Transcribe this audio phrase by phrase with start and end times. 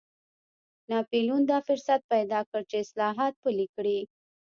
[0.89, 3.99] ناپلیون دا فرصت پیدا کړ چې اصلاحات پلي کړي.